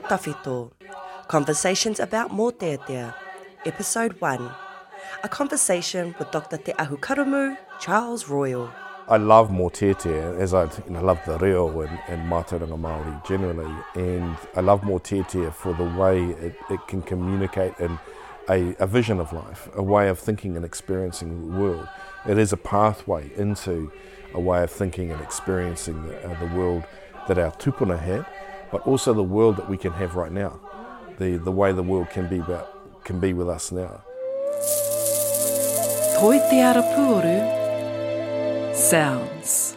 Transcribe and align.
Tawhito, 0.00 0.72
Conversations 1.28 2.00
about 2.00 2.30
Mōteatea, 2.30 3.14
Episode 3.64 4.20
1. 4.20 4.50
A 5.22 5.28
conversation 5.28 6.14
with 6.18 6.30
Dr. 6.30 6.56
Te 6.56 6.72
Ahu 6.78 6.98
Charles 7.80 8.28
Royal. 8.28 8.70
I 9.08 9.18
love 9.18 9.50
Mōteatea, 9.50 10.40
as 10.40 10.54
I 10.54 10.64
you 10.64 10.90
know, 10.90 11.02
love 11.02 11.20
the 11.26 11.38
reo 11.38 11.80
and, 11.80 11.98
and 12.08 12.30
Mātauranga 12.30 12.80
Māori 12.80 13.26
generally, 13.26 13.70
and 13.94 14.36
I 14.56 14.60
love 14.60 14.80
Mōteatea 14.80 15.52
for 15.52 15.74
the 15.74 15.84
way 15.84 16.24
it, 16.24 16.56
it 16.70 16.80
can 16.88 17.02
communicate 17.02 17.78
and 17.78 17.98
a, 18.48 18.74
a 18.78 18.86
vision 18.86 19.20
of 19.20 19.32
life, 19.32 19.68
a 19.74 19.82
way 19.82 20.08
of 20.08 20.18
thinking 20.18 20.56
and 20.56 20.64
experiencing 20.64 21.50
the 21.50 21.56
world. 21.58 21.88
It 22.28 22.38
is 22.38 22.52
a 22.52 22.56
pathway 22.56 23.30
into 23.36 23.92
a 24.32 24.40
way 24.40 24.62
of 24.62 24.70
thinking 24.70 25.10
and 25.10 25.20
experiencing 25.20 26.06
the, 26.06 26.30
uh, 26.30 26.40
the 26.40 26.54
world 26.56 26.84
that 27.28 27.38
our 27.38 27.52
tupuna 27.52 27.98
had, 27.98 28.26
but 28.74 28.84
also 28.88 29.14
the 29.14 29.22
world 29.22 29.56
that 29.56 29.68
we 29.70 29.76
can 29.76 29.92
have 29.92 30.16
right 30.16 30.32
now, 30.32 30.58
the, 31.20 31.36
the 31.36 31.52
way 31.52 31.70
the 31.70 31.80
world 31.80 32.10
can 32.10 32.26
be, 32.28 32.38
about, 32.38 33.04
can 33.04 33.20
be 33.20 33.32
with 33.32 33.48
us 33.48 33.70
now. 33.70 34.02
Toi 36.18 36.38
te 36.50 36.60
ara 36.60 36.82
puoru, 36.82 37.38
sounds. 38.74 39.76